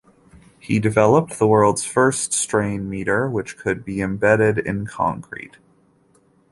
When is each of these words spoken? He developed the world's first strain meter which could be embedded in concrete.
He 0.59 0.79
developed 0.79 1.37
the 1.37 1.45
world's 1.45 1.83
first 1.85 2.33
strain 2.33 2.89
meter 2.89 3.29
which 3.29 3.55
could 3.55 3.85
be 3.85 4.01
embedded 4.01 4.57
in 4.57 4.87
concrete. 4.87 5.57